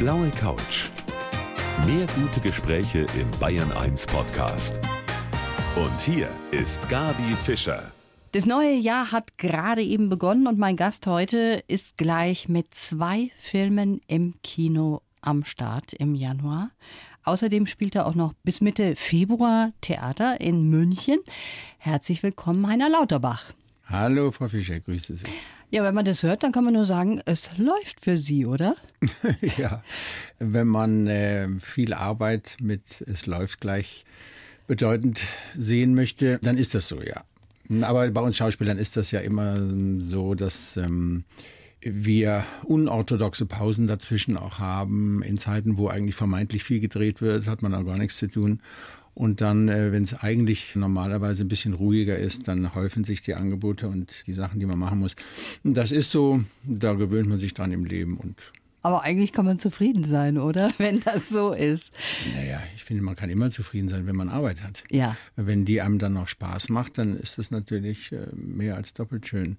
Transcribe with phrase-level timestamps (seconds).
[0.00, 0.88] blaue Couch.
[1.84, 4.80] Mehr gute Gespräche im Bayern 1 Podcast.
[5.76, 7.92] Und hier ist Gabi Fischer.
[8.32, 13.30] Das neue Jahr hat gerade eben begonnen und mein Gast heute ist gleich mit zwei
[13.36, 16.70] Filmen im Kino am Start im Januar.
[17.24, 21.18] Außerdem spielt er auch noch bis Mitte Februar Theater in München.
[21.76, 23.52] Herzlich willkommen, Heiner Lauterbach.
[23.84, 25.26] Hallo, Frau Fischer, grüße Sie.
[25.72, 28.74] Ja, wenn man das hört, dann kann man nur sagen, es läuft für Sie, oder?
[29.56, 29.84] ja,
[30.40, 34.04] wenn man äh, viel Arbeit mit es läuft gleich
[34.66, 35.20] bedeutend
[35.54, 37.22] sehen möchte, dann ist das so, ja.
[37.82, 39.58] Aber bei uns Schauspielern ist das ja immer
[40.00, 41.22] so, dass ähm,
[41.80, 45.22] wir unorthodoxe Pausen dazwischen auch haben.
[45.22, 48.60] In Zeiten, wo eigentlich vermeintlich viel gedreht wird, hat man auch gar nichts zu tun.
[49.20, 53.34] Und dann, äh, wenn es eigentlich normalerweise ein bisschen ruhiger ist, dann häufen sich die
[53.34, 55.14] Angebote und die Sachen, die man machen muss.
[55.62, 58.38] Das ist so, da gewöhnt man sich dran im Leben und
[58.80, 60.70] aber eigentlich kann man zufrieden sein, oder?
[60.78, 61.92] Wenn das so ist.
[62.34, 64.84] Naja, ich finde, man kann immer zufrieden sein, wenn man Arbeit hat.
[64.90, 65.18] Ja.
[65.36, 69.28] Wenn die einem dann noch Spaß macht, dann ist das natürlich äh, mehr als doppelt
[69.28, 69.58] schön.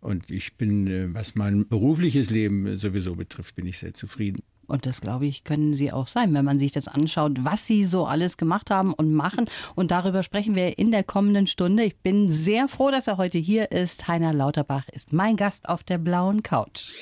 [0.00, 4.42] Und ich bin, äh, was mein berufliches Leben sowieso betrifft, bin ich sehr zufrieden.
[4.66, 7.84] Und das, glaube ich, können Sie auch sein, wenn man sich das anschaut, was Sie
[7.84, 9.46] so alles gemacht haben und machen.
[9.74, 11.84] Und darüber sprechen wir in der kommenden Stunde.
[11.84, 14.08] Ich bin sehr froh, dass er heute hier ist.
[14.08, 16.92] Heiner Lauterbach ist mein Gast auf der blauen Couch.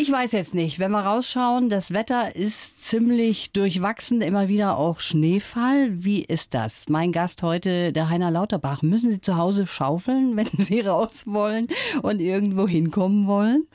[0.00, 5.00] Ich weiß jetzt nicht, wenn wir rausschauen, das Wetter ist ziemlich durchwachsen, immer wieder auch
[5.00, 5.88] Schneefall.
[5.90, 6.84] Wie ist das?
[6.88, 8.82] Mein Gast heute, der Heiner Lauterbach.
[8.82, 11.66] Müssen Sie zu Hause schaufeln, wenn Sie raus wollen
[12.02, 13.66] und irgendwo hinkommen wollen?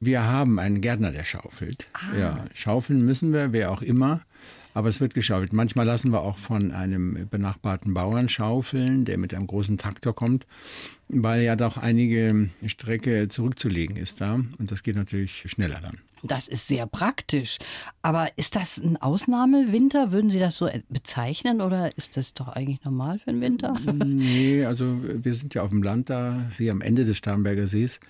[0.00, 1.86] Wir haben einen Gärtner, der schaufelt.
[1.92, 2.18] Ah.
[2.18, 4.20] Ja, schaufeln müssen wir, wer auch immer.
[4.74, 5.54] Aber es wird geschaufelt.
[5.54, 10.44] Manchmal lassen wir auch von einem benachbarten Bauern schaufeln, der mit einem großen Traktor kommt,
[11.08, 14.34] weil ja doch einige Strecke zurückzulegen ist da.
[14.34, 15.98] Und das geht natürlich schneller dann.
[16.22, 17.58] Das ist sehr praktisch.
[18.02, 20.12] Aber ist das ein Ausnahmewinter?
[20.12, 23.74] Würden Sie das so bezeichnen oder ist das doch eigentlich normal für einen Winter?
[24.04, 28.00] Nee, also wir sind ja auf dem Land da, hier am Ende des Starnberger Sees.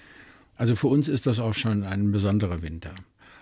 [0.57, 2.95] Also für uns ist das auch schon ein besonderer Winter.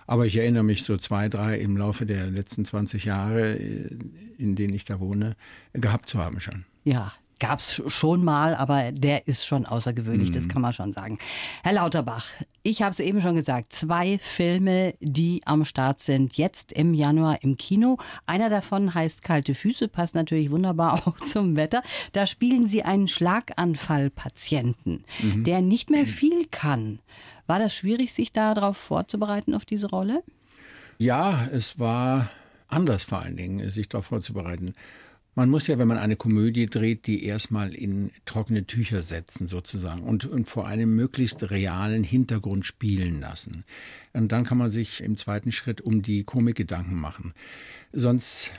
[0.07, 3.89] Aber ich erinnere mich so zwei, drei im Laufe der letzten 20 Jahre, äh,
[4.37, 5.35] in denen ich da wohne,
[5.73, 6.65] gehabt zu haben schon.
[6.83, 10.33] Ja, gab es schon mal, aber der ist schon außergewöhnlich, mhm.
[10.33, 11.17] das kann man schon sagen.
[11.63, 12.25] Herr Lauterbach,
[12.63, 17.43] ich habe es eben schon gesagt, zwei Filme, die am Start sind, jetzt im Januar
[17.43, 17.97] im Kino.
[18.25, 21.83] Einer davon heißt Kalte Füße, passt natürlich wunderbar auch zum Wetter.
[22.13, 25.43] Da spielen Sie einen Schlaganfallpatienten, mhm.
[25.43, 26.99] der nicht mehr viel kann.
[27.47, 30.23] War das schwierig, sich darauf vorzubereiten, auf diese Rolle?
[30.97, 32.29] Ja, es war
[32.67, 34.73] anders vor allen Dingen, sich darauf vorzubereiten.
[35.37, 40.01] Man muss ja, wenn man eine Komödie dreht, die erstmal in trockene Tücher setzen sozusagen
[40.01, 43.65] und, und vor einem möglichst realen Hintergrund spielen lassen.
[44.13, 47.33] Und dann kann man sich im zweiten Schritt um die Komik Gedanken machen.
[47.91, 48.51] Sonst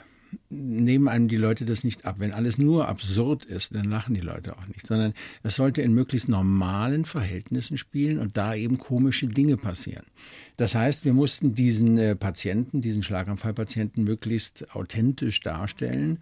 [0.49, 2.17] nehmen einem die Leute das nicht ab.
[2.19, 5.13] Wenn alles nur absurd ist, dann lachen die Leute auch nicht, sondern
[5.43, 10.05] es sollte in möglichst normalen Verhältnissen spielen und da eben komische Dinge passieren.
[10.55, 16.19] Das heißt, wir mussten diesen äh, Patienten, diesen Schlaganfallpatienten möglichst authentisch darstellen.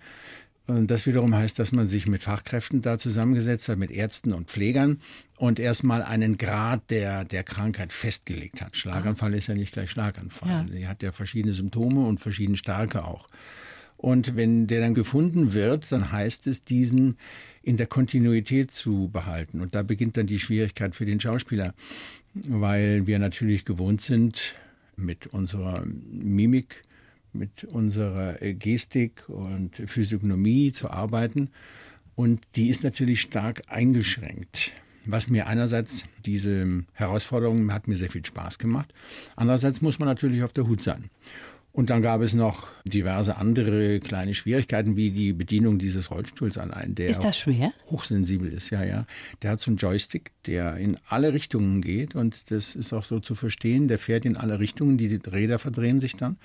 [0.67, 4.49] Und das wiederum heißt, dass man sich mit Fachkräften da zusammengesetzt hat, mit Ärzten und
[4.49, 4.99] Pflegern
[5.37, 8.75] und erstmal einen Grad der, der Krankheit festgelegt hat.
[8.75, 9.37] Schlaganfall ah.
[9.37, 10.49] ist ja nicht gleich Schlaganfall.
[10.49, 10.63] Ja.
[10.63, 13.27] Die hat ja verschiedene Symptome und verschieden starke auch.
[13.97, 17.17] Und wenn der dann gefunden wird, dann heißt es, diesen
[17.61, 19.61] in der Kontinuität zu behalten.
[19.61, 21.73] Und da beginnt dann die Schwierigkeit für den Schauspieler,
[22.33, 24.53] weil wir natürlich gewohnt sind,
[24.97, 26.83] mit unserer Mimik,
[27.37, 31.49] mit unserer Gestik und Physiognomie zu arbeiten.
[32.15, 34.71] Und die ist natürlich stark eingeschränkt.
[35.05, 38.93] Was mir einerseits diese Herausforderung hat mir sehr viel Spaß gemacht.
[39.35, 41.11] Andererseits muss man natürlich auf der Hut sein.
[41.75, 46.95] Und dann gab es noch diverse andere kleine Schwierigkeiten, wie die Bedienung dieses Rollstuhls allein.
[46.95, 47.73] Der ist das schwer?
[47.91, 49.05] Hochsensibel ist, ja, ja.
[49.41, 53.19] Der hat so einen Joystick, der in alle Richtungen geht und das ist auch so
[53.19, 53.89] zu verstehen.
[53.89, 56.37] Der fährt in alle Richtungen, die Räder verdrehen sich dann.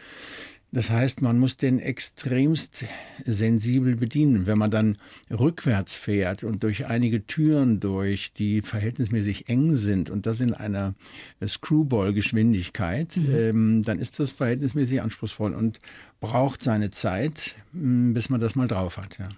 [0.73, 2.85] Das heißt, man muss den extremst
[3.25, 4.47] sensibel bedienen.
[4.47, 10.27] Wenn man dann rückwärts fährt und durch einige Türen durch, die verhältnismäßig eng sind und
[10.27, 10.95] das in einer
[11.45, 13.35] Screwball-Geschwindigkeit, mhm.
[13.35, 15.81] ähm, dann ist das verhältnismäßig anspruchsvoll und
[16.21, 19.19] braucht seine Zeit, hm, bis man das mal drauf hat.
[19.19, 19.29] Ja.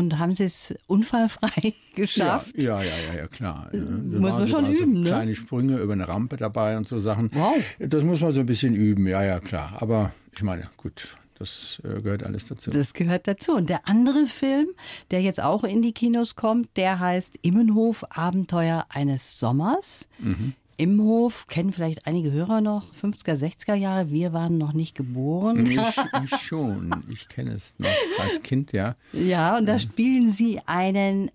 [0.00, 2.54] Und haben Sie es unfallfrei geschafft?
[2.56, 3.68] Ja, ja, ja, ja, klar.
[3.70, 5.08] Das muss man schon üben, so ne?
[5.08, 7.30] Kleine Sprünge über eine Rampe dabei und so Sachen.
[7.34, 7.56] Wow.
[7.78, 9.74] Das muss man so ein bisschen üben, ja, ja, klar.
[9.78, 12.70] Aber ich meine, gut, das äh, gehört alles dazu.
[12.70, 13.52] Das gehört dazu.
[13.52, 14.68] Und der andere Film,
[15.10, 20.06] der jetzt auch in die Kinos kommt, der heißt Immenhof Abenteuer eines Sommers.
[20.18, 20.54] Mhm.
[20.80, 24.10] Imhof kennen vielleicht einige Hörer noch, 50er, 60er Jahre.
[24.10, 25.66] Wir waren noch nicht geboren.
[25.66, 25.78] Ich,
[26.24, 27.88] ich schon, ich kenne es noch
[28.20, 28.96] als Kind, ja.
[29.12, 31.30] Ja, und da spielen Sie einen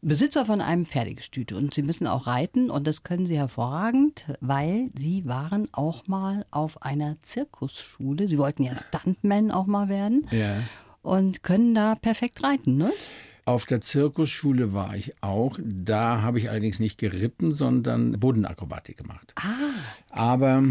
[0.00, 4.90] Besitzer von einem Pferdegestüt und Sie müssen auch reiten und das können Sie hervorragend, weil
[4.94, 8.28] Sie waren auch mal auf einer Zirkusschule.
[8.28, 10.56] Sie wollten ja Stuntman auch mal werden Ja.
[11.02, 12.92] und können da perfekt reiten, ne?
[13.46, 15.56] Auf der Zirkusschule war ich auch.
[15.62, 19.32] Da habe ich allerdings nicht geritten, sondern Bodenakrobatik gemacht.
[19.36, 19.54] Ah,
[20.10, 20.64] Aber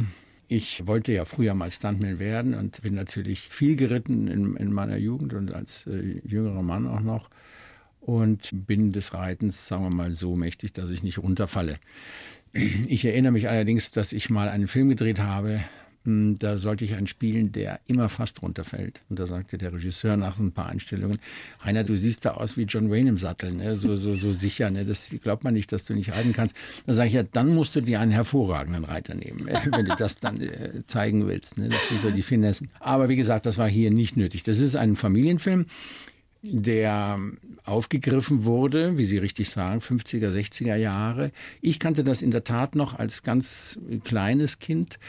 [0.49, 4.97] ich wollte ja früher mal Stuntman werden und bin natürlich viel geritten in, in meiner
[4.97, 7.29] Jugend und als äh, jüngerer Mann auch noch.
[8.01, 11.77] Und bin des Reitens, sagen wir mal, so mächtig, dass ich nicht runterfalle.
[12.87, 15.61] Ich erinnere mich allerdings, dass ich mal einen Film gedreht habe.
[16.05, 19.01] Da sollte ich einen spielen, der immer fast runterfällt.
[19.09, 21.17] Und da sagte der Regisseur nach ein paar Einstellungen,
[21.63, 23.75] Heiner, du siehst da aus wie John Wayne im Sattel, ne?
[23.75, 24.69] so, so, so sicher.
[24.69, 24.85] Ne?
[24.85, 26.55] Das glaubt man nicht, dass du nicht reiten kannst.
[26.85, 30.17] Da sage ich, ja, dann musst du dir einen hervorragenden Reiter nehmen, wenn du das
[30.17, 31.57] dann äh, zeigen willst.
[31.57, 31.69] Ne?
[31.69, 32.69] Das sind so die Finessen.
[32.79, 34.43] Aber wie gesagt, das war hier nicht nötig.
[34.43, 35.65] Das ist ein Familienfilm
[36.47, 37.19] der
[37.63, 41.31] aufgegriffen wurde, wie Sie richtig sagen, 50er, 60er Jahre.
[41.61, 44.99] Ich kannte das in der Tat noch als ganz kleines Kind,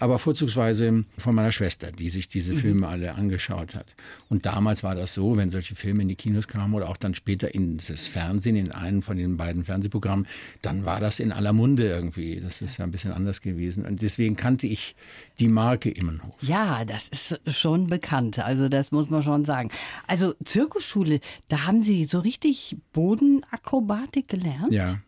[0.00, 3.94] aber vorzugsweise von meiner Schwester, die sich diese Filme alle angeschaut hat.
[4.28, 7.14] Und damals war das so, wenn solche Filme in die Kinos kamen oder auch dann
[7.14, 10.26] später ins Fernsehen, in einem von den beiden Fernsehprogrammen,
[10.62, 12.40] dann war das in aller Munde irgendwie.
[12.40, 13.84] Das ist ja ein bisschen anders gewesen.
[13.84, 14.96] Und deswegen kannte ich
[15.38, 16.34] die Marke Immenhof.
[16.40, 18.38] ja, das ist schon bekannt.
[18.38, 19.70] Also das muss man schon sagen.
[20.06, 24.72] Also Zirkusschule, da haben Sie so richtig Bodenakrobatik gelernt?
[24.72, 24.98] Ja.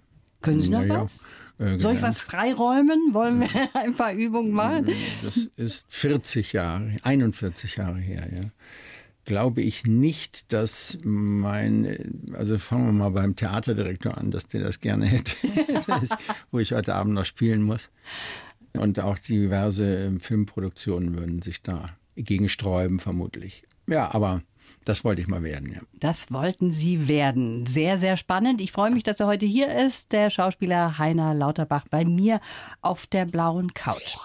[0.42, 1.02] Können Sie noch Ja, ja.
[1.04, 1.20] was?
[1.62, 3.12] Äh, Soll ich was freiräumen?
[3.12, 4.86] Wollen wir ein paar Übungen machen?
[5.22, 8.50] Das ist 40 Jahre, 41 Jahre her, ja.
[9.24, 14.80] Glaube ich nicht, dass mein, also fangen wir mal beim Theaterdirektor an, dass der das
[14.80, 15.36] gerne hätte,
[15.86, 16.16] das ist,
[16.50, 17.90] wo ich heute Abend noch spielen muss.
[18.72, 23.64] Und auch diverse ähm, Filmproduktionen würden sich da gegen sträuben, vermutlich.
[23.86, 24.42] Ja, aber
[24.84, 25.80] das wollte ich mal werden, ja.
[25.94, 27.66] Das wollten Sie werden.
[27.66, 28.60] Sehr, sehr spannend.
[28.60, 32.40] Ich freue mich, dass er heute hier ist, der Schauspieler Heiner Lauterbach bei mir
[32.80, 34.16] auf der blauen Couch.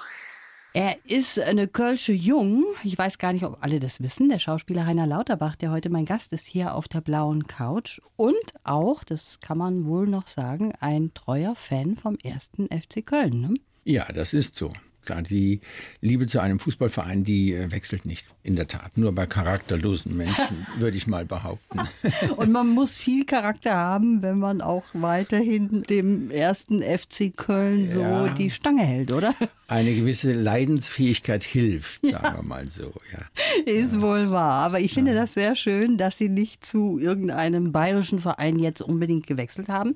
[0.74, 2.64] Er ist eine Kölsche Jung.
[2.84, 4.30] Ich weiß gar nicht, ob alle das wissen.
[4.30, 8.00] Der Schauspieler Heiner Lauterbach, der heute mein Gast ist, hier auf der blauen Couch.
[8.16, 13.42] Und auch, das kann man wohl noch sagen, ein treuer Fan vom ersten FC Köln.
[13.42, 13.54] Ne?
[13.86, 14.70] Ja, das ist so.
[15.08, 15.62] Klar, die
[16.02, 18.26] Liebe zu einem Fußballverein, die äh, wechselt nicht.
[18.44, 18.98] In der Tat.
[18.98, 20.44] Nur bei charakterlosen Menschen,
[20.80, 21.80] würde ich mal behaupten.
[22.36, 28.02] Und man muss viel Charakter haben, wenn man auch weiterhin dem ersten FC Köln so
[28.02, 28.28] Ja.
[28.30, 29.34] die Stange hält, oder?
[29.70, 32.94] Eine gewisse Leidensfähigkeit hilft, sagen wir mal so.
[33.14, 33.72] Ja.
[33.72, 34.66] Ist wohl wahr.
[34.66, 39.26] Aber ich finde das sehr schön, dass Sie nicht zu irgendeinem bayerischen Verein jetzt unbedingt
[39.28, 39.96] gewechselt haben.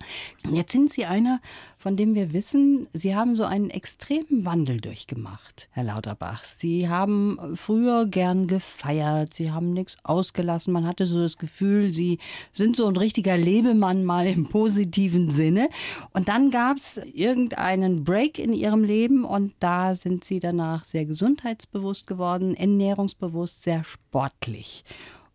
[0.50, 1.40] Jetzt sind Sie einer,
[1.82, 6.44] von dem wir wissen, Sie haben so einen extremen Wandel durchgemacht, Herr Lauterbach.
[6.44, 10.74] Sie haben früher gern gefeiert, Sie haben nichts ausgelassen.
[10.74, 12.20] Man hatte so das Gefühl, Sie
[12.54, 15.70] sind so ein richtiger Lebemann mal im positiven Sinne.
[16.14, 21.06] Und dann gab es irgendeinen Break in Ihrem Leben und da sind Sie danach sehr
[21.06, 24.86] gesundheitsbewusst geworden, ernährungsbewusst, sehr sportlich.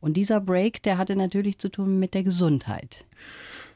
[0.00, 3.04] Und dieser Break, der hatte natürlich zu tun mit der Gesundheit.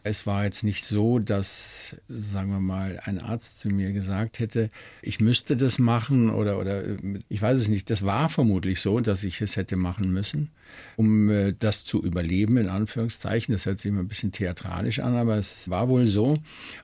[0.02, 4.70] Es war jetzt nicht so, dass, sagen wir mal, ein Arzt zu mir gesagt hätte,
[5.02, 6.96] ich müsste das machen oder, oder äh,
[7.28, 7.90] ich weiß es nicht.
[7.90, 10.50] Das war vermutlich so, dass ich es hätte machen müssen,
[10.96, 13.52] um äh, das zu überleben, in Anführungszeichen.
[13.52, 16.38] Das hört sich immer ein bisschen theatralisch an, aber es war wohl so.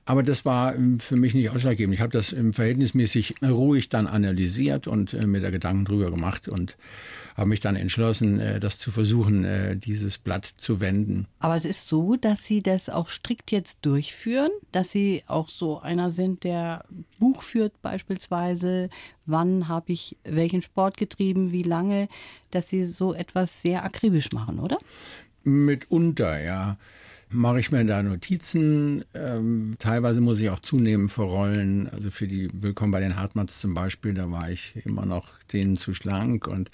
[0.05, 1.95] Aber das war ähm, für mich nicht ausschlaggebend.
[1.95, 6.47] Ich habe das im verhältnismäßig ruhig dann analysiert und äh, mir da Gedanken drüber gemacht
[6.47, 6.77] und
[7.35, 11.27] habe mich dann entschlossen, das zu versuchen, dieses Blatt zu wenden.
[11.37, 15.79] Aber es ist so, dass Sie das auch strikt jetzt durchführen, dass Sie auch so
[15.79, 16.85] einer sind, der
[17.19, 18.89] Buch führt beispielsweise,
[19.25, 22.07] wann habe ich welchen Sport getrieben, wie lange,
[22.51, 24.77] dass Sie so etwas sehr akribisch machen, oder?
[25.43, 26.77] Mitunter, ja.
[27.29, 29.03] Mache ich mir da Notizen.
[29.13, 31.89] Ähm, teilweise muss ich auch zunehmen für Rollen.
[31.89, 35.75] Also für die Willkommen bei den Hartmanns zum Beispiel, da war ich immer noch denen
[35.75, 36.71] zu schlank und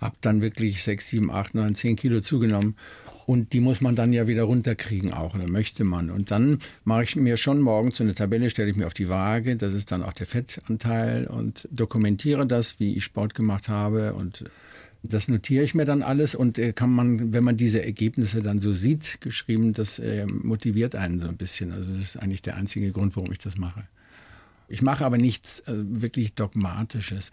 [0.00, 2.76] habe dann wirklich sechs, sieben, acht, neun, zehn Kilo zugenommen.
[3.26, 6.10] Und die muss man dann ja wieder runterkriegen auch, oder möchte man.
[6.10, 9.10] Und dann mache ich mir schon morgens so eine Tabelle, stelle ich mir auf die
[9.10, 14.14] Waage, das ist dann auch der Fettanteil und dokumentiere das, wie ich Sport gemacht habe
[14.14, 14.44] und
[15.06, 18.58] das notiere ich mir dann alles und äh, kann man, wenn man diese Ergebnisse dann
[18.58, 21.72] so sieht, geschrieben, das äh, motiviert einen so ein bisschen.
[21.72, 23.84] Also das ist eigentlich der einzige Grund, warum ich das mache.
[24.68, 27.32] Ich mache aber nichts äh, wirklich Dogmatisches.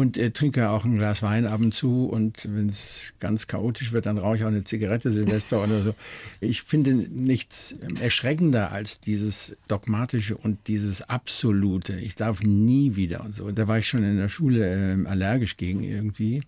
[0.00, 3.92] Und äh, trinke auch ein Glas Wein ab und zu und wenn es ganz chaotisch
[3.92, 5.94] wird, dann rauche ich auch eine Zigarette Silvester oder so.
[6.40, 11.96] Ich finde nichts erschreckender als dieses dogmatische und dieses absolute.
[11.96, 13.50] Ich darf nie wieder und so.
[13.50, 16.42] Da war ich schon in der Schule äh, allergisch gegen irgendwie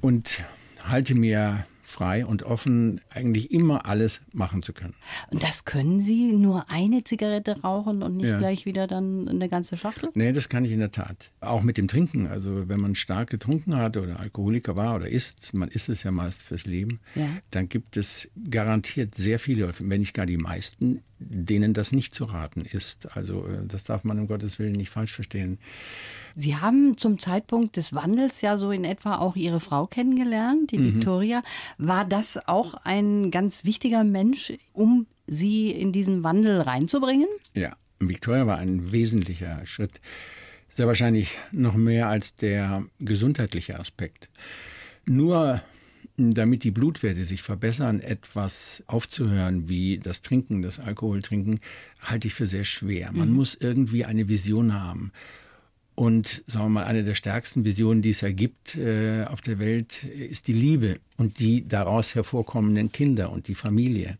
[0.00, 0.40] und
[0.82, 4.94] halte mir frei und offen eigentlich immer alles machen zu können.
[5.30, 8.38] Und das können Sie nur eine Zigarette rauchen und nicht ja.
[8.38, 10.10] gleich wieder dann eine ganze Schachtel?
[10.14, 11.30] Nee, das kann ich in der Tat.
[11.40, 12.26] Auch mit dem Trinken.
[12.26, 16.10] Also wenn man stark getrunken hat oder Alkoholiker war oder ist, man ist es ja
[16.10, 17.28] meist fürs Leben, ja.
[17.50, 22.24] dann gibt es garantiert sehr viele, wenn nicht gar die meisten, denen das nicht zu
[22.24, 23.16] raten ist.
[23.16, 25.58] Also äh, das darf man um Gottes Willen nicht falsch verstehen.
[26.38, 30.78] Sie haben zum Zeitpunkt des Wandels ja so in etwa auch Ihre Frau kennengelernt, die
[30.78, 30.96] mhm.
[30.96, 31.42] Victoria.
[31.78, 37.26] War das auch ein ganz wichtiger Mensch, um Sie in diesen Wandel reinzubringen?
[37.54, 40.02] Ja, Victoria war ein wesentlicher Schritt.
[40.68, 44.28] Sehr wahrscheinlich noch mehr als der gesundheitliche Aspekt.
[45.06, 45.62] Nur
[46.18, 51.60] damit die Blutwerte sich verbessern, etwas aufzuhören wie das Trinken, das Alkoholtrinken,
[52.02, 53.10] halte ich für sehr schwer.
[53.12, 53.36] Man mhm.
[53.36, 55.12] muss irgendwie eine Vision haben.
[55.96, 60.04] Und sagen wir mal, eine der stärksten Visionen, die es ergibt äh, auf der Welt,
[60.04, 64.18] ist die Liebe und die daraus hervorkommenden Kinder und die Familie.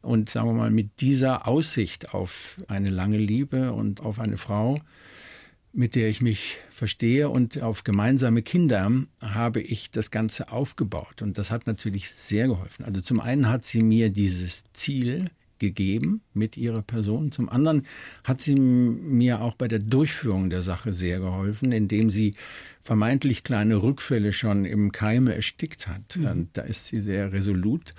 [0.00, 4.80] Und sagen wir mal, mit dieser Aussicht auf eine lange Liebe und auf eine Frau,
[5.72, 11.20] mit der ich mich verstehe und auf gemeinsame Kinder habe ich das Ganze aufgebaut.
[11.20, 12.84] Und das hat natürlich sehr geholfen.
[12.84, 17.32] Also zum einen hat sie mir dieses Ziel gegeben mit ihrer Person.
[17.32, 17.86] Zum anderen
[18.24, 22.34] hat sie mir auch bei der Durchführung der Sache sehr geholfen, indem sie
[22.80, 26.16] vermeintlich kleine Rückfälle schon im Keime erstickt hat.
[26.16, 26.48] Mhm.
[26.52, 27.92] Da ist sie sehr resolut,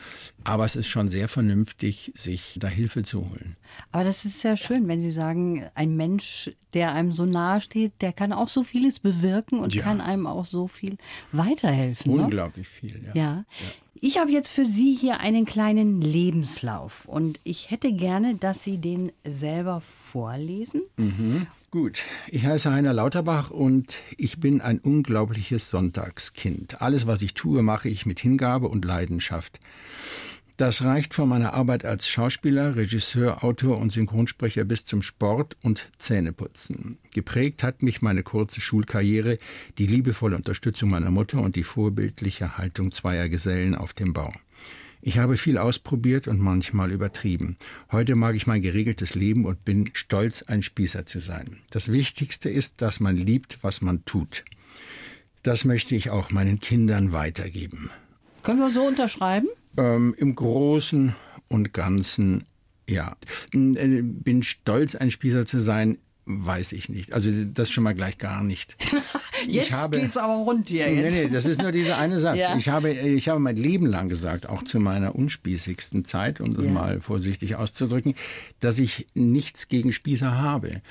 [0.44, 3.56] aber es ist schon sehr vernünftig, sich da Hilfe zu holen.
[3.92, 7.94] Aber das ist sehr schön, wenn Sie sagen, ein Mensch, der einem so nahe steht,
[8.02, 9.84] der kann auch so vieles bewirken und ja.
[9.84, 10.98] kann einem auch so viel
[11.32, 12.16] weiterhelfen.
[12.16, 12.24] Ne?
[12.24, 12.90] Unglaublich ne?
[12.90, 13.12] viel, ja.
[13.14, 13.24] ja.
[13.24, 13.46] ja.
[14.02, 18.78] Ich habe jetzt für Sie hier einen kleinen Lebenslauf und ich hätte gerne, dass Sie
[18.78, 20.84] den selber vorlesen.
[20.96, 21.48] Mhm.
[21.72, 26.82] Gut, ich heiße Heiner Lauterbach und ich bin ein unglaubliches Sonntagskind.
[26.82, 29.60] Alles, was ich tue, mache ich mit Hingabe und Leidenschaft.
[30.58, 35.92] Das reicht von meiner Arbeit als Schauspieler, Regisseur, Autor und Synchronsprecher bis zum Sport und
[36.00, 36.98] Zähneputzen.
[37.14, 39.38] Geprägt hat mich meine kurze Schulkarriere,
[39.78, 44.34] die liebevolle Unterstützung meiner Mutter und die vorbildliche Haltung zweier Gesellen auf dem Bau.
[45.02, 47.56] Ich habe viel ausprobiert und manchmal übertrieben.
[47.92, 51.58] Heute mag ich mein geregeltes Leben und bin stolz, ein Spießer zu sein.
[51.72, 54.44] Das Wichtigste ist, dass man liebt, was man tut.
[55.44, 57.90] Das möchte ich auch meinen Kindern weitergeben.
[58.44, 59.48] Können wir so unterschreiben?
[59.78, 61.16] Ähm, Im Großen
[61.48, 62.44] und Ganzen
[62.90, 63.16] ja.
[63.54, 66.00] Äh, bin stolz, ein Spießer zu sein.
[66.32, 67.12] Weiß ich nicht.
[67.14, 68.76] Also das schon mal gleich gar nicht.
[69.48, 70.88] jetzt habe, geht's aber rund hier.
[70.88, 71.16] Jetzt.
[71.16, 72.38] Nee, nee, das ist nur dieser eine Satz.
[72.38, 72.56] Ja.
[72.56, 76.66] Ich, habe, ich habe mein Leben lang gesagt, auch zu meiner unspießigsten Zeit, um das
[76.66, 76.72] ja.
[76.72, 78.14] mal vorsichtig auszudrücken,
[78.60, 80.84] dass ich nichts gegen Spießer habe.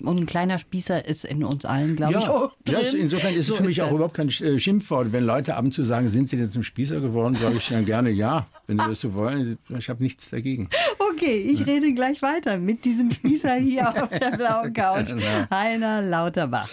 [0.00, 2.20] Und ein kleiner Spießer ist in uns allen, glaube ja.
[2.20, 2.76] ich, auch drin.
[2.84, 5.10] Ja, insofern ist so es für mich auch überhaupt kein äh, Schimpfwort.
[5.10, 7.84] Wenn Leute ab und zu sagen, sind Sie denn zum Spießer geworden, sage ich dann
[7.84, 9.58] gerne ja, wenn Sie das so wollen.
[9.76, 10.68] Ich habe nichts dagegen.
[11.20, 15.12] Okay, ich rede gleich weiter mit diesem Spießer hier auf der blauen Couch,
[15.50, 16.70] Heiner Lauterbach.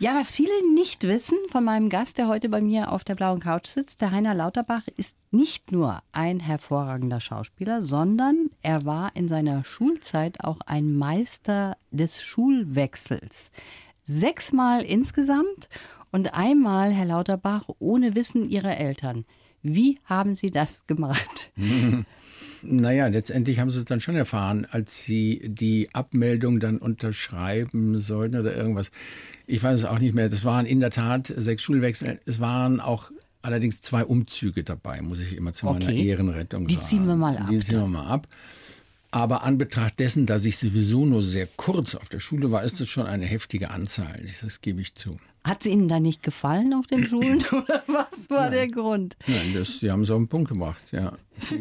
[0.00, 3.38] Ja, was viele nicht wissen von meinem Gast, der heute bei mir auf der blauen
[3.38, 9.28] Couch sitzt, der Heiner Lauterbach ist nicht nur ein hervorragender Schauspieler, sondern er war in
[9.28, 13.52] seiner Schulzeit auch ein Meister des Schulwechsels.
[14.04, 15.68] Sechsmal insgesamt
[16.10, 19.24] und einmal, Herr Lauterbach, ohne Wissen Ihrer Eltern.
[19.62, 21.52] Wie haben Sie das gemacht?
[22.62, 28.36] Naja, letztendlich haben sie es dann schon erfahren, als sie die Abmeldung dann unterschreiben sollten
[28.36, 28.90] oder irgendwas.
[29.46, 30.28] Ich weiß es auch nicht mehr.
[30.28, 32.20] Das waren in der Tat sechs Schulwechsel.
[32.24, 33.10] Es waren auch
[33.42, 36.06] allerdings zwei Umzüge dabei, muss ich immer zu meiner okay.
[36.06, 36.84] Ehrenrettung Die sagen.
[36.84, 37.48] Die ziehen wir mal ab.
[37.50, 38.28] Die ziehen wir mal ab.
[39.10, 42.80] Aber an Betracht dessen, dass ich sowieso nur sehr kurz auf der Schule war, ist
[42.80, 44.26] das schon eine heftige Anzahl.
[44.42, 45.10] Das gebe ich zu.
[45.44, 48.52] Hat es Ihnen da nicht gefallen auf den Schulen oder was war Nein.
[48.52, 49.16] der Grund?
[49.26, 51.12] Nein, das, Sie haben es auf den Punkt gebracht, ja.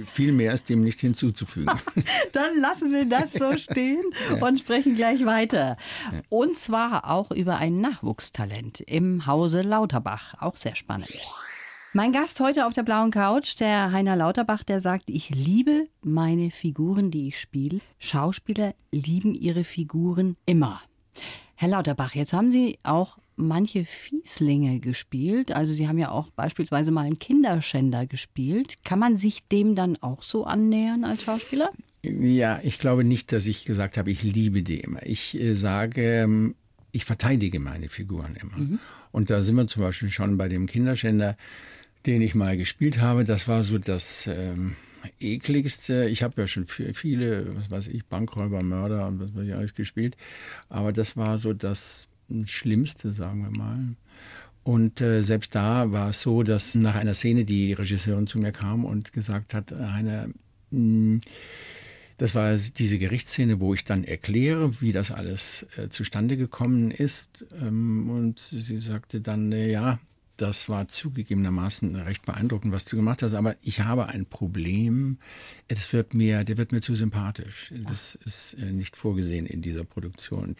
[0.05, 1.73] Viel mehr ist dem nicht hinzuzufügen.
[2.31, 4.45] Dann lassen wir das so stehen ja.
[4.45, 5.77] und sprechen gleich weiter.
[6.29, 10.35] Und zwar auch über ein Nachwuchstalent im Hause Lauterbach.
[10.39, 11.09] Auch sehr spannend.
[11.95, 16.51] Mein Gast heute auf der blauen Couch, der Heiner Lauterbach, der sagt, ich liebe meine
[16.51, 17.81] Figuren, die ich spiele.
[17.99, 20.81] Schauspieler lieben ihre Figuren immer.
[21.55, 25.51] Herr Lauterbach, jetzt haben Sie auch manche Fieslinge gespielt.
[25.51, 28.83] Also Sie haben ja auch beispielsweise mal einen Kinderschänder gespielt.
[28.83, 31.71] Kann man sich dem dann auch so annähern als Schauspieler?
[32.03, 35.05] Ja, ich glaube nicht, dass ich gesagt habe, ich liebe die immer.
[35.05, 36.55] Ich äh, sage, ähm,
[36.91, 38.57] ich verteidige meine Figuren immer.
[38.57, 38.79] Mhm.
[39.11, 41.37] Und da sind wir zum Beispiel schon bei dem Kinderschänder,
[42.05, 43.23] den ich mal gespielt habe.
[43.23, 44.75] Das war so das ähm,
[45.19, 46.09] ekligste.
[46.09, 49.73] Ich habe ja schon viele, was weiß ich, Bankräuber, Mörder und was weiß ich alles
[49.73, 50.17] gespielt.
[50.69, 52.07] Aber das war so das
[52.45, 53.95] Schlimmste, sagen wir mal.
[54.63, 58.51] Und äh, selbst da war es so, dass nach einer Szene die Regisseurin zu mir
[58.51, 60.33] kam und gesagt hat, eine
[60.71, 61.19] mh,
[62.17, 67.45] das war diese Gerichtsszene, wo ich dann erkläre, wie das alles äh, zustande gekommen ist.
[67.59, 69.99] Ähm, und sie sagte dann, äh, ja,
[70.37, 75.17] das war zugegebenermaßen recht beeindruckend, was du gemacht hast, aber ich habe ein Problem.
[75.67, 77.71] Es wird mir, der wird mir zu sympathisch.
[77.87, 80.55] Das ist äh, nicht vorgesehen in dieser Produktion.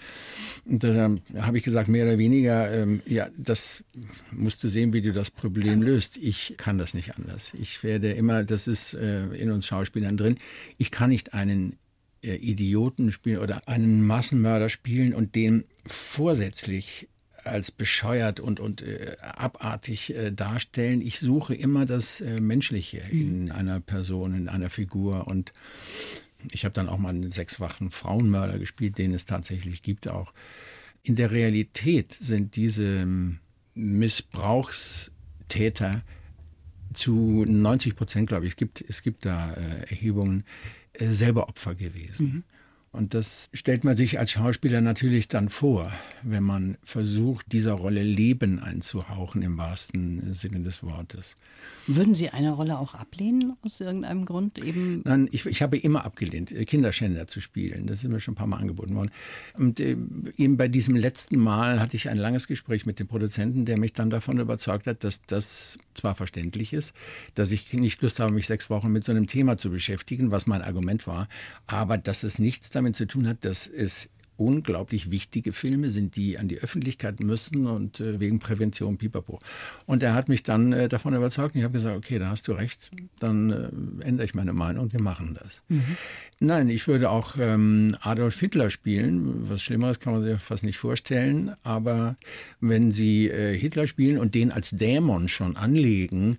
[0.65, 3.83] Und da habe ich gesagt, mehr oder weniger, ähm, ja, das
[4.31, 6.17] musst du sehen, wie du das Problem löst.
[6.17, 7.53] Ich kann das nicht anders.
[7.55, 10.37] Ich werde immer, das ist äh, in uns Schauspielern drin,
[10.77, 11.77] ich kann nicht einen
[12.23, 17.09] äh, Idioten spielen oder einen Massenmörder spielen und den vorsätzlich
[17.43, 21.01] als bescheuert und, und äh, abartig äh, darstellen.
[21.01, 23.51] Ich suche immer das äh, Menschliche in mhm.
[23.51, 25.27] einer Person, in einer Figur.
[25.27, 25.53] Und
[26.51, 30.33] ich habe dann auch mal einen sechswachen Frauenmörder gespielt, den es tatsächlich gibt auch.
[31.03, 33.39] In der Realität sind diese ähm,
[33.75, 36.01] Missbrauchstäter
[36.93, 40.45] zu 90 Prozent, glaube ich, es gibt, es gibt da äh, Erhebungen,
[40.93, 42.27] äh, selber Opfer gewesen.
[42.27, 42.43] Mhm.
[42.93, 48.03] Und das stellt man sich als Schauspieler natürlich dann vor, wenn man versucht, dieser Rolle
[48.03, 51.35] Leben einzuhauchen im wahrsten Sinne des Wortes.
[51.87, 54.63] Würden Sie eine Rolle auch ablehnen aus irgendeinem Grund?
[54.63, 57.87] Eben Nein, ich, ich habe immer abgelehnt, äh, Kinderschänder zu spielen.
[57.87, 59.09] Das ist mir schon ein paar Mal angeboten worden.
[59.57, 59.97] Und äh,
[60.37, 63.93] eben bei diesem letzten Mal hatte ich ein langes Gespräch mit dem Produzenten, der mich
[63.93, 66.93] dann davon überzeugt hat, dass das zwar verständlich ist,
[67.33, 70.45] dass ich nicht Lust habe, mich sechs Wochen mit so einem Thema zu beschäftigen, was
[70.45, 71.27] mein Argument war,
[71.65, 76.37] aber dass es nichts damit zu tun hat, dass es unglaublich wichtige Filme sind, die
[76.37, 79.39] an die Öffentlichkeit müssen und äh, wegen Prävention pipapo.
[79.85, 82.47] Und er hat mich dann äh, davon überzeugt und ich habe gesagt, okay, da hast
[82.47, 85.61] du recht, dann äh, ändere ich meine Meinung und wir machen das.
[85.69, 85.97] Mhm.
[86.39, 89.49] Nein, ich würde auch ähm, Adolf Hitler spielen.
[89.49, 91.53] Was Schlimmeres kann man sich fast nicht vorstellen.
[91.63, 92.15] Aber
[92.59, 96.37] wenn Sie äh, Hitler spielen und den als Dämon schon anlegen,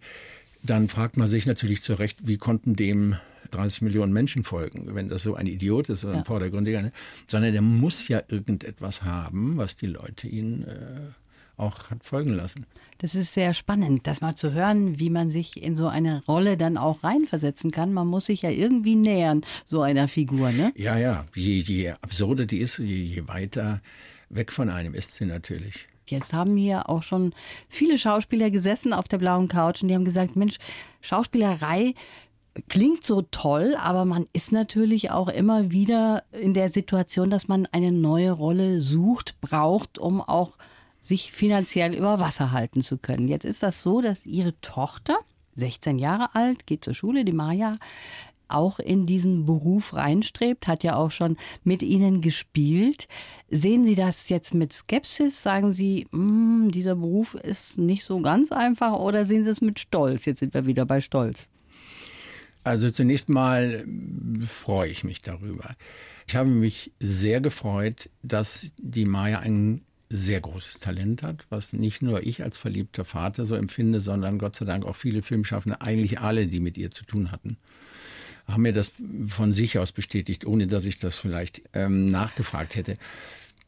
[0.63, 3.17] dann fragt man sich natürlich zu Recht, wie konnten dem
[3.55, 6.25] 30 Millionen Menschen folgen, wenn das so ein Idiot ist, ein ja.
[6.25, 6.93] Vordergründiger, ne?
[7.27, 11.13] sondern der muss ja irgendetwas haben, was die Leute ihn äh,
[11.57, 12.67] auch hat folgen lassen.
[12.99, 16.57] Das ist sehr spannend, das mal zu hören, wie man sich in so eine Rolle
[16.57, 17.93] dann auch reinversetzen kann.
[17.93, 20.73] Man muss sich ja irgendwie nähern, so einer Figur, ne?
[20.77, 21.27] Ja, ja.
[21.35, 23.81] Je, je absurder die ist, je, je weiter
[24.31, 25.87] weg von einem ist sie natürlich.
[26.07, 27.35] Jetzt haben hier auch schon
[27.69, 30.59] viele Schauspieler gesessen auf der blauen Couch und die haben gesagt, Mensch,
[31.01, 31.95] Schauspielerei
[32.69, 37.67] klingt so toll, aber man ist natürlich auch immer wieder in der Situation, dass man
[37.73, 40.53] eine neue Rolle sucht, braucht, um auch
[41.03, 43.29] sich finanziell über Wasser halten zu können.
[43.29, 45.19] Jetzt ist das so, dass Ihre Tochter,
[45.55, 47.73] 16 Jahre alt, geht zur Schule, die Maja,
[48.49, 53.09] auch in diesen Beruf reinstrebt, hat ja auch schon mit Ihnen gespielt.
[53.51, 55.43] Sehen Sie das jetzt mit Skepsis?
[55.43, 59.81] Sagen Sie, mm, dieser Beruf ist nicht so ganz einfach oder sehen Sie es mit
[59.81, 60.25] Stolz?
[60.25, 61.51] Jetzt sind wir wieder bei Stolz.
[62.65, 63.85] Also zunächst mal
[64.41, 65.77] freue ich mich darüber.
[66.27, 72.01] Ich habe mich sehr gefreut, dass die Maya ein sehr großes Talent hat, was nicht
[72.01, 76.21] nur ich als verliebter Vater so empfinde, sondern Gott sei Dank auch viele Filmschaffende, eigentlich
[76.21, 77.57] alle, die mit ihr zu tun hatten,
[78.47, 78.93] haben mir das
[79.27, 82.95] von sich aus bestätigt, ohne dass ich das vielleicht ähm, nachgefragt hätte.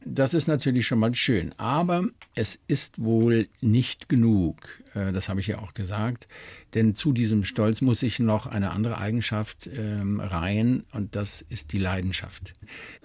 [0.09, 4.57] Das ist natürlich schon mal schön, aber es ist wohl nicht genug,
[4.93, 6.27] äh, das habe ich ja auch gesagt,
[6.73, 11.73] denn zu diesem Stolz muss ich noch eine andere Eigenschaft ähm, reihen und das ist
[11.73, 12.53] die Leidenschaft.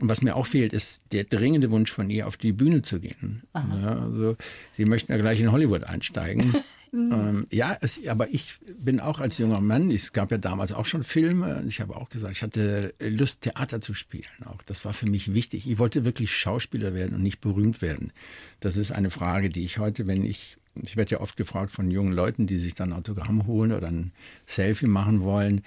[0.00, 3.00] Und was mir auch fehlt, ist der dringende Wunsch von ihr, auf die Bühne zu
[3.00, 3.42] gehen.
[3.54, 4.36] Ja, also
[4.70, 6.54] sie möchten ja gleich in Hollywood einsteigen.
[6.92, 7.12] Mhm.
[7.12, 10.84] Ähm, ja, es, aber ich bin auch als junger Mann, es gab ja damals auch
[10.84, 14.24] schon Filme, und ich habe auch gesagt, ich hatte Lust, Theater zu spielen.
[14.44, 15.68] Auch das war für mich wichtig.
[15.68, 18.12] Ich wollte wirklich Schauspieler werden und nicht berühmt werden.
[18.60, 21.90] Das ist eine Frage, die ich heute, wenn ich, ich werde ja oft gefragt von
[21.90, 24.12] jungen Leuten, die sich dann Autogramm holen oder ein
[24.44, 25.62] Selfie machen wollen,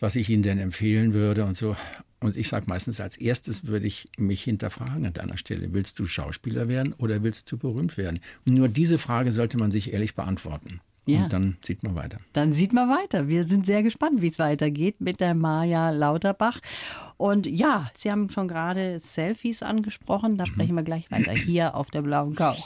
[0.00, 1.76] was ich ihnen denn empfehlen würde und so.
[2.20, 5.72] Und ich sage meistens, als erstes würde ich mich hinterfragen an deiner Stelle.
[5.72, 8.20] Willst du Schauspieler werden oder willst du berühmt werden?
[8.44, 10.80] nur diese Frage sollte man sich ehrlich beantworten.
[11.06, 11.24] Ja.
[11.24, 12.18] Und dann sieht man weiter.
[12.34, 13.26] Dann sieht man weiter.
[13.26, 16.60] Wir sind sehr gespannt, wie es weitergeht mit der Maja Lauterbach.
[17.16, 20.36] Und ja, Sie haben schon gerade Selfies angesprochen.
[20.36, 20.48] Da mhm.
[20.48, 22.60] sprechen wir gleich weiter hier auf der blauen Couch.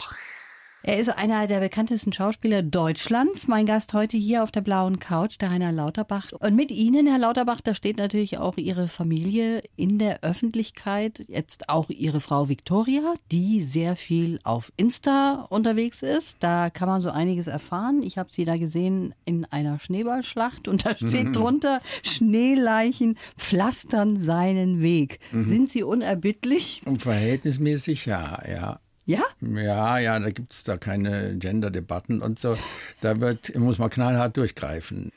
[0.87, 3.49] Er ist einer der bekanntesten Schauspieler Deutschlands.
[3.49, 6.31] Mein Gast heute hier auf der blauen Couch, der Heiner Lauterbach.
[6.39, 11.25] Und mit Ihnen, Herr Lauterbach, da steht natürlich auch Ihre Familie in der Öffentlichkeit.
[11.27, 16.37] Jetzt auch Ihre Frau Victoria, die sehr viel auf Insta unterwegs ist.
[16.41, 18.03] Da kann man so einiges erfahren.
[18.03, 24.83] Ich habe sie da gesehen in einer Schneeballschlacht und da steht drunter, Schneeleichen pflastern seinen
[24.83, 25.19] Weg.
[25.33, 25.41] Mhm.
[25.41, 26.83] Sind Sie unerbittlich?
[26.99, 28.81] Verhältnismäßig ja, ja.
[29.07, 29.23] Ja?
[29.41, 32.57] Ja, ja, da gibt es da keine Gender-Debatten und so.
[33.01, 35.13] Da wird, muss man knallhart durchgreifen.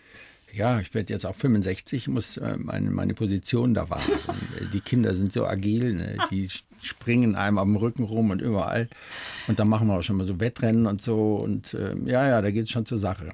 [0.53, 4.11] Ja, ich werde jetzt auch 65, muss äh, meine, meine Position da wahren.
[4.73, 6.17] die Kinder sind so agil, ne?
[6.31, 6.49] die
[6.81, 8.89] springen einem am Rücken rum und überall.
[9.47, 11.35] Und dann machen wir auch schon mal so Wettrennen und so.
[11.35, 13.31] Und äh, ja, ja, da geht es schon zur Sache.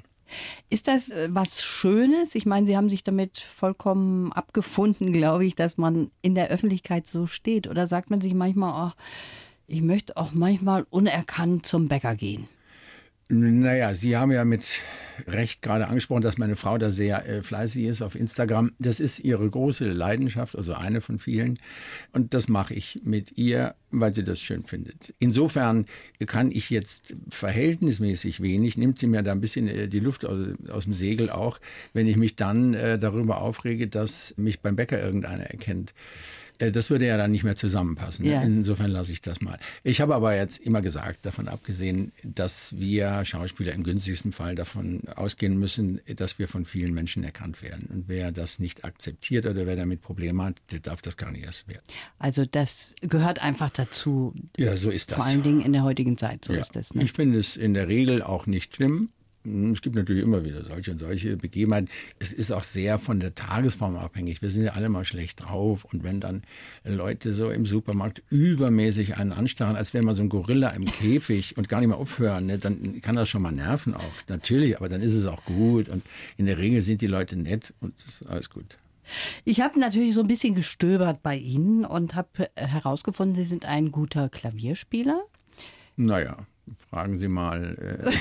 [0.70, 2.36] Ist das äh, was Schönes?
[2.36, 7.08] Ich meine, Sie haben sich damit vollkommen abgefunden, glaube ich, dass man in der Öffentlichkeit
[7.08, 7.68] so steht.
[7.68, 8.92] Oder sagt man sich manchmal, oh,
[9.74, 12.48] ich möchte auch manchmal unerkannt zum Bäcker gehen.
[13.30, 14.64] Naja, Sie haben ja mit
[15.28, 18.74] Recht gerade angesprochen, dass meine Frau da sehr äh, fleißig ist auf Instagram.
[18.78, 21.58] Das ist ihre große Leidenschaft, also eine von vielen.
[22.12, 25.16] Und das mache ich mit ihr, weil sie das schön findet.
[25.20, 25.86] Insofern
[26.26, 30.38] kann ich jetzt verhältnismäßig wenig, nimmt sie mir da ein bisschen äh, die Luft aus,
[30.70, 31.60] aus dem Segel auch,
[31.94, 35.94] wenn ich mich dann äh, darüber aufrege, dass mich beim Bäcker irgendeiner erkennt.
[36.60, 38.26] Äh, das würde ja dann nicht mehr zusammenpassen.
[38.26, 38.42] Ja.
[38.42, 39.60] Insofern lasse ich das mal.
[39.84, 45.02] Ich habe aber jetzt immer gesagt, davon abgesehen, dass wir Schauspieler im günstigsten Fall davon
[45.16, 47.88] ausgehen müssen, dass wir von vielen Menschen erkannt werden.
[47.92, 51.46] Und wer das nicht akzeptiert oder wer damit Probleme hat, der darf das gar nicht
[51.46, 51.84] erst werden.
[52.20, 54.34] Also das gehört einfach dazu.
[54.58, 55.18] Ja, so ist das.
[55.18, 56.62] Vor allen Dingen in der heutigen Zeit, so ja.
[56.62, 56.94] ist das.
[56.94, 57.04] Ne?
[57.04, 59.10] Ich finde es in der Regel auch nicht schlimm.
[59.46, 61.90] Es gibt natürlich immer wieder solche und solche Begebenheiten.
[62.20, 64.42] Es ist auch sehr von der Tagesform abhängig.
[64.42, 65.84] Wir sind ja alle mal schlecht drauf.
[65.86, 66.44] Und wenn dann
[66.86, 71.58] Leute so im Supermarkt übermäßig einen anstarren, als wäre man so ein Gorilla im Käfig
[71.58, 74.14] und gar nicht mehr aufhören, ne, dann kann das schon mal nerven auch.
[74.30, 75.90] Natürlich, aber dann ist es auch gut.
[75.90, 76.04] Und
[76.38, 78.78] in der Regel sind die Leute nett und ist alles gut.
[79.44, 83.92] Ich habe natürlich so ein bisschen gestöbert bei Ihnen und habe herausgefunden, Sie sind ein
[83.92, 85.22] guter Klavierspieler.
[85.98, 86.48] Naja,
[86.90, 88.12] Fragen Sie mal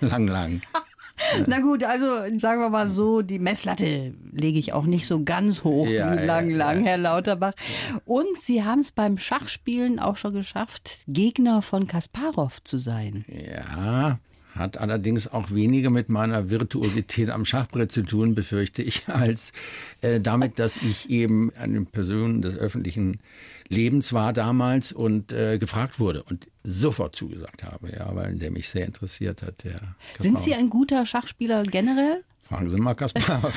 [0.00, 0.62] äh, lang, lang.
[1.46, 2.06] Na gut, also
[2.38, 6.24] sagen wir mal so, die Messlatte lege ich auch nicht so ganz hoch ja, wie
[6.24, 6.90] lang, ja, lang, ja.
[6.90, 7.52] Herr Lauterbach.
[8.04, 13.24] Und Sie haben es beim Schachspielen auch schon geschafft, Gegner von Kasparov zu sein.
[13.28, 14.18] Ja,
[14.54, 19.52] hat allerdings auch weniger mit meiner Virtuosität am Schachbrett zu tun, befürchte ich, als
[20.00, 23.20] äh, damit, dass ich eben eine Person des öffentlichen
[23.70, 28.68] Lebens war damals und äh, gefragt wurde und sofort zugesagt habe, ja, weil der mich
[28.68, 29.62] sehr interessiert hat.
[29.64, 29.80] Der
[30.18, 32.24] Sind Sie ein guter Schachspieler generell?
[32.42, 33.40] Fragen Sie mal Kaspar.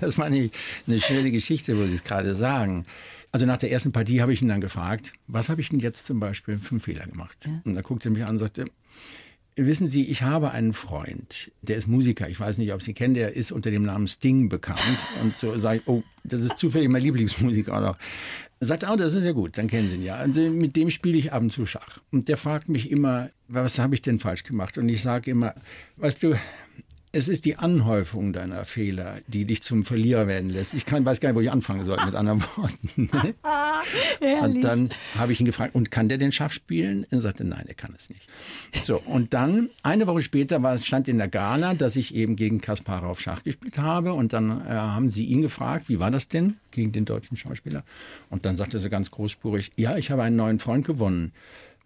[0.00, 0.50] das war eine,
[0.88, 2.86] eine schöne Geschichte, wo Sie es gerade sagen.
[3.30, 6.06] Also nach der ersten Partie habe ich ihn dann gefragt, was habe ich denn jetzt
[6.06, 7.36] zum Beispiel für einen Fehler gemacht?
[7.46, 7.52] Ja.
[7.64, 8.64] Und da guckte er mich an und sagte,
[9.66, 12.30] Wissen Sie, ich habe einen Freund, der ist Musiker.
[12.30, 14.80] Ich weiß nicht, ob Sie kennen, der ist unter dem Namen Sting bekannt.
[15.22, 17.98] Und so sage ich, oh, das ist zufällig mein Lieblingsmusiker auch noch.
[18.60, 20.14] Sagt, oh, das ist ja gut, dann kennen Sie ihn ja.
[20.14, 22.00] Also mit dem spiele ich ab und zu Schach.
[22.10, 24.78] Und der fragt mich immer, was habe ich denn falsch gemacht?
[24.78, 25.54] Und ich sage immer,
[25.98, 26.34] weißt du,
[27.12, 30.74] es ist die Anhäufung deiner Fehler, die dich zum Verlierer werden lässt.
[30.74, 33.10] Ich kann, weiß gar nicht, wo ich anfangen soll, mit anderen Worten.
[33.12, 33.34] Ne?
[34.42, 37.06] und dann habe ich ihn gefragt, und kann der den Schach spielen?
[37.10, 38.28] Er sagte, nein, er kann es nicht.
[38.84, 42.60] So, und dann, eine Woche später war, stand in der Gala, dass ich eben gegen
[42.60, 44.12] Kasparov Schach gespielt habe.
[44.12, 47.82] Und dann äh, haben sie ihn gefragt, wie war das denn gegen den deutschen Schauspieler?
[48.28, 51.32] Und dann sagte er so ganz großspurig, ja, ich habe einen neuen Freund gewonnen.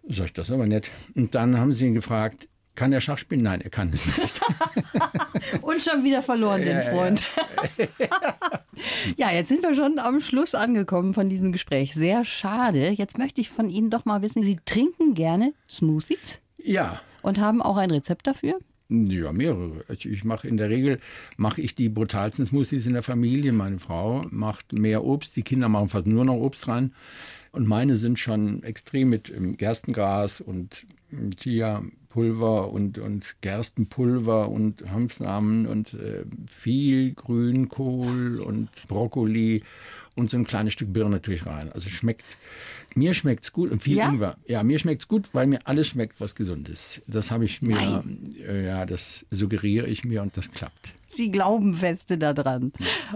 [0.07, 0.91] Sag ich, das aber nett.
[1.15, 3.43] Und dann haben sie ihn gefragt, kann er Schach spielen?
[3.43, 4.19] Nein, er kann es nicht.
[5.61, 7.21] Und schon wieder verloren, den Freund.
[9.17, 11.93] ja, jetzt sind wir schon am Schluss angekommen von diesem Gespräch.
[11.93, 12.89] Sehr schade.
[12.89, 16.41] Jetzt möchte ich von Ihnen doch mal wissen, Sie trinken gerne Smoothies?
[16.57, 17.01] Ja.
[17.21, 18.59] Und haben auch ein Rezept dafür?
[18.87, 19.83] Ja, mehrere.
[19.89, 20.99] Ich mache in der Regel
[21.37, 23.51] mache ich die brutalsten Smoothies in der Familie.
[23.51, 26.93] Meine Frau macht mehr Obst, die Kinder machen fast nur noch Obst rein.
[27.55, 30.85] Und meine sind schon extrem mit ähm, Gerstengras und
[31.37, 39.63] Chia Pulver und, und Gerstenpulver und Hanfsamen und äh, viel Grünkohl und Brokkoli
[40.15, 41.71] und so ein kleines Stück Birne natürlich rein.
[41.71, 42.23] Also schmeckt,
[42.95, 44.09] mir schmeckt es gut und viel ja?
[44.09, 44.37] Ingwer.
[44.47, 47.01] Ja, mir schmeckt es gut, weil mir alles schmeckt, was gesund ist.
[47.07, 48.03] Das habe ich mir,
[48.47, 50.93] äh, ja, das suggeriere ich mir und das klappt.
[51.07, 52.71] Sie glauben feste daran.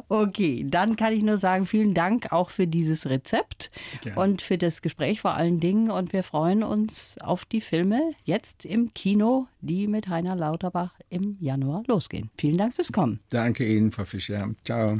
[0.08, 4.20] Okay, dann kann ich nur sagen, vielen Dank auch für dieses Rezept Gerne.
[4.22, 5.92] und für das Gespräch vor allen Dingen.
[5.92, 11.38] Und wir freuen uns auf die Filme jetzt im Kino, die mit Heiner Lauterbach im
[11.40, 12.30] Januar losgehen.
[12.38, 13.20] Vielen Dank fürs Kommen.
[13.30, 14.50] Danke Ihnen, Frau Fischer.
[14.64, 15.00] Ciao.